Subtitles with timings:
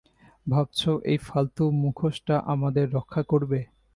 [0.47, 3.59] ভাবছো এই ফালতু মুখোশটা আমাদের রক্ষা করবে?